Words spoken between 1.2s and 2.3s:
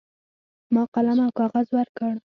او کاغذ ورکړ.